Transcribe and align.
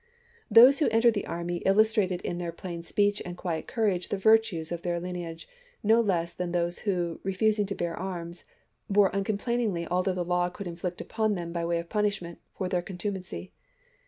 Those 0.49 0.79
who 0.79 0.89
entered 0.89 1.13
the 1.13 1.27
army 1.27 1.57
illustrated 1.57 2.21
in 2.21 2.39
their 2.39 2.51
plain 2.51 2.81
speech 2.81 3.21
and 3.23 3.37
quiet 3.37 3.67
courage 3.67 4.07
the 4.07 4.17
virtues 4.17 4.71
of 4.71 4.81
their 4.81 4.99
lineage 4.99 5.47
no 5.83 6.01
less 6.01 6.33
than 6.33 6.53
those 6.53 6.79
who, 6.79 7.19
refusing 7.21 7.67
to 7.67 7.75
bear 7.75 7.95
arms, 7.95 8.45
bore 8.89 9.11
uncomplainingly 9.15 9.85
all 9.85 10.01
that 10.01 10.15
the 10.15 10.25
law 10.25 10.49
could 10.49 10.65
inflict 10.65 11.01
upon 11.01 11.35
them 11.35 11.53
by 11.53 11.63
way 11.65 11.77
of 11.77 11.87
punishment 11.87 12.39
for 12.51 12.67
their 12.67 12.81
contu 12.81 13.13
macy. 13.13 13.51